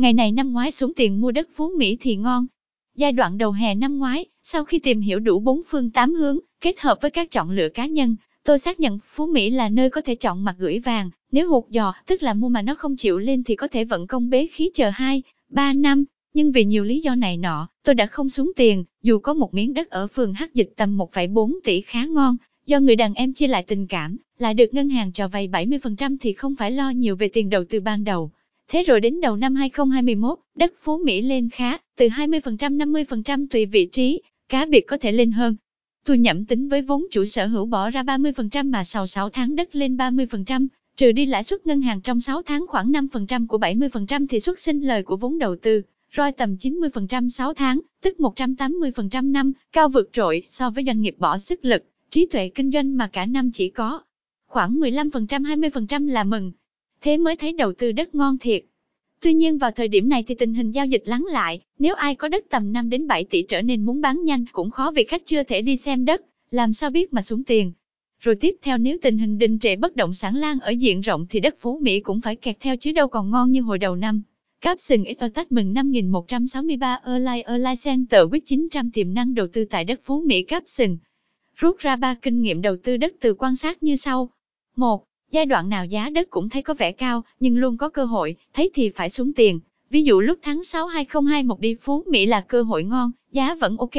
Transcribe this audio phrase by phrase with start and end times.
[0.00, 2.46] Ngày này năm ngoái xuống tiền mua đất Phú Mỹ thì ngon.
[2.96, 6.38] Giai đoạn đầu hè năm ngoái, sau khi tìm hiểu đủ bốn phương tám hướng,
[6.60, 9.90] kết hợp với các chọn lựa cá nhân, tôi xác nhận Phú Mỹ là nơi
[9.90, 11.10] có thể chọn mặt gửi vàng.
[11.32, 14.06] Nếu hụt giò, tức là mua mà nó không chịu lên thì có thể vận
[14.06, 16.04] công bế khí chờ 2, 3 năm.
[16.34, 19.54] Nhưng vì nhiều lý do này nọ, tôi đã không xuống tiền, dù có một
[19.54, 22.36] miếng đất ở phường Hắc Dịch tầm 1,4 tỷ khá ngon,
[22.66, 26.16] do người đàn em chia lại tình cảm, lại được ngân hàng cho vay 70%
[26.20, 28.30] thì không phải lo nhiều về tiền đầu tư ban đầu.
[28.72, 33.66] Thế rồi đến đầu năm 2021, đất Phú Mỹ lên khá, từ 20% 50% tùy
[33.66, 35.56] vị trí, cá biệt có thể lên hơn.
[36.04, 39.56] Thu nhẩm tính với vốn chủ sở hữu bỏ ra 30% mà sau 6 tháng
[39.56, 40.66] đất lên 30%,
[40.96, 44.58] trừ đi lãi suất ngân hàng trong 6 tháng khoảng 5% của 70% thì xuất
[44.58, 45.82] sinh lời của vốn đầu tư,
[46.16, 51.14] roi tầm 90% 6 tháng, tức 180% năm, cao vượt trội so với doanh nghiệp
[51.18, 54.00] bỏ sức lực, trí tuệ kinh doanh mà cả năm chỉ có.
[54.46, 56.52] Khoảng 15% 20% là mừng.
[57.00, 58.64] Thế mới thấy đầu tư đất ngon thiệt.
[59.20, 62.14] Tuy nhiên vào thời điểm này thì tình hình giao dịch lắng lại, nếu ai
[62.14, 65.04] có đất tầm 5 đến 7 tỷ trở nên muốn bán nhanh cũng khó vì
[65.04, 67.72] khách chưa thể đi xem đất, làm sao biết mà xuống tiền.
[68.20, 71.26] Rồi tiếp theo nếu tình hình đình trệ bất động sản lan ở diện rộng
[71.30, 73.96] thì đất Phú Mỹ cũng phải kẹt theo chứ đâu còn ngon như hồi đầu
[73.96, 74.22] năm.
[74.60, 79.84] Capson ít tách mừng 5163 Erlai Erlai Center quyết 900 tiềm năng đầu tư tại
[79.84, 80.96] đất Phú Mỹ Capson.
[81.56, 84.30] Rút ra ba kinh nghiệm đầu tư đất từ quan sát như sau.
[84.76, 85.04] 1.
[85.30, 88.36] Giai đoạn nào giá đất cũng thấy có vẻ cao, nhưng luôn có cơ hội,
[88.54, 89.60] thấy thì phải xuống tiền.
[89.90, 93.76] Ví dụ lúc tháng 6 2021 đi Phú Mỹ là cơ hội ngon, giá vẫn
[93.76, 93.94] ok,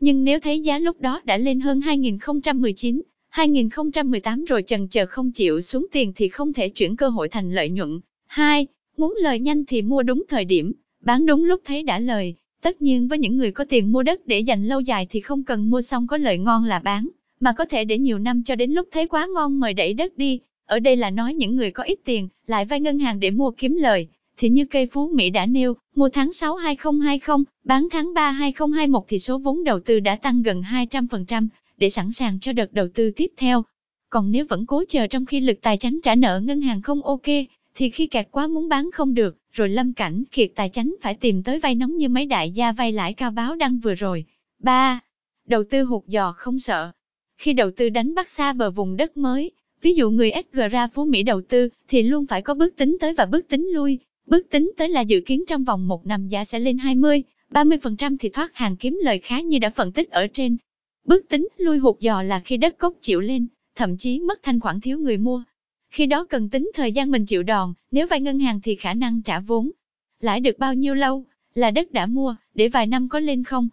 [0.00, 5.32] nhưng nếu thấy giá lúc đó đã lên hơn 2019, 2018 rồi chần chờ không
[5.32, 8.00] chịu xuống tiền thì không thể chuyển cơ hội thành lợi nhuận.
[8.26, 8.66] 2.
[8.96, 12.34] Muốn lời nhanh thì mua đúng thời điểm, bán đúng lúc thấy đã lời.
[12.62, 15.44] Tất nhiên với những người có tiền mua đất để dành lâu dài thì không
[15.44, 17.08] cần mua xong có lợi ngon là bán,
[17.40, 20.18] mà có thể để nhiều năm cho đến lúc thấy quá ngon mời đẩy đất
[20.18, 20.40] đi.
[20.66, 23.50] Ở đây là nói những người có ít tiền, lại vay ngân hàng để mua
[23.50, 24.08] kiếm lời.
[24.36, 29.04] Thì như cây Phú Mỹ đã nêu, mua tháng 6 2020, bán tháng 3 2021
[29.08, 32.88] thì số vốn đầu tư đã tăng gần 200%, để sẵn sàng cho đợt đầu
[32.94, 33.64] tư tiếp theo.
[34.10, 37.02] Còn nếu vẫn cố chờ trong khi lực tài chánh trả nợ ngân hàng không
[37.02, 37.26] ok,
[37.74, 41.14] thì khi kẹt quá muốn bán không được, rồi lâm cảnh kiệt tài chánh phải
[41.14, 44.24] tìm tới vay nóng như mấy đại gia vay lãi cao báo đăng vừa rồi.
[44.58, 45.00] 3.
[45.46, 46.90] Đầu tư hụt giò không sợ.
[47.38, 49.50] Khi đầu tư đánh bắt xa bờ vùng đất mới,
[49.82, 52.96] ví dụ người SG ra Phú Mỹ đầu tư, thì luôn phải có bước tính
[53.00, 53.98] tới và bước tính lui.
[54.26, 58.16] Bước tính tới là dự kiến trong vòng một năm giá sẽ lên 20, 30%
[58.20, 60.56] thì thoát hàng kiếm lời khá như đã phân tích ở trên.
[61.04, 64.60] Bước tính lui hụt giò là khi đất cốc chịu lên, thậm chí mất thanh
[64.60, 65.44] khoản thiếu người mua,
[65.90, 68.94] khi đó cần tính thời gian mình chịu đòn, nếu vay ngân hàng thì khả
[68.94, 69.70] năng trả vốn.
[70.20, 73.68] Lãi được bao nhiêu lâu, là đất đã mua, để vài năm có lên không?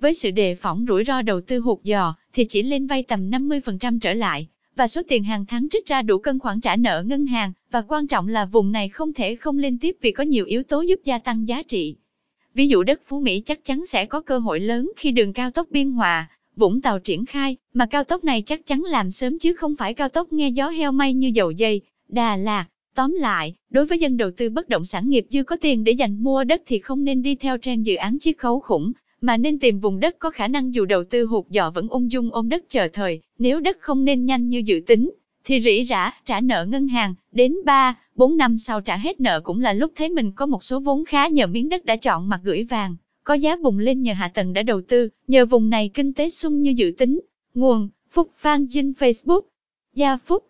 [0.00, 3.30] Với sự đề phỏng rủi ro đầu tư hụt giò, thì chỉ lên vay tầm
[3.30, 7.02] 50% trở lại, và số tiền hàng tháng trích ra đủ cân khoản trả nợ
[7.06, 10.24] ngân hàng, và quan trọng là vùng này không thể không lên tiếp vì có
[10.24, 11.96] nhiều yếu tố giúp gia tăng giá trị.
[12.54, 15.50] Ví dụ đất Phú Mỹ chắc chắn sẽ có cơ hội lớn khi đường cao
[15.50, 19.38] tốc Biên Hòa, Vũng Tàu triển khai, mà cao tốc này chắc chắn làm sớm
[19.38, 22.66] chứ không phải cao tốc nghe gió heo may như dầu dây, Đà Lạt.
[22.94, 25.92] Tóm lại, đối với dân đầu tư bất động sản nghiệp dư có tiền để
[25.92, 29.36] dành mua đất thì không nên đi theo trend dự án chiết khấu khủng, mà
[29.36, 32.30] nên tìm vùng đất có khả năng dù đầu tư hụt dọ vẫn ung dung
[32.32, 35.10] ôm đất chờ thời, nếu đất không nên nhanh như dự tính,
[35.44, 39.40] thì rỉ rả trả nợ ngân hàng, đến 3, 4 năm sau trả hết nợ
[39.40, 42.28] cũng là lúc thấy mình có một số vốn khá nhờ miếng đất đã chọn
[42.28, 42.96] mặt gửi vàng
[43.28, 46.28] có giá bùng lên nhờ hạ tầng đã đầu tư, nhờ vùng này kinh tế
[46.28, 47.20] sung như dự tính.
[47.54, 49.40] Nguồn, Phúc Phan Dinh Facebook,
[49.94, 50.46] Gia Phúc,